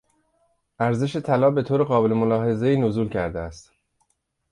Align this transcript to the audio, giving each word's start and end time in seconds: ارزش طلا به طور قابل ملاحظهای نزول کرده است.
ارزش 0.79 1.15
طلا 1.17 1.51
به 1.51 1.63
طور 1.63 1.83
قابل 1.83 2.13
ملاحظهای 2.13 2.77
نزول 2.77 3.09
کرده 3.09 3.39
است. 3.39 3.71